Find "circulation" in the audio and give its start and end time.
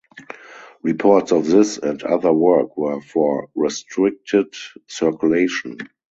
4.87-5.77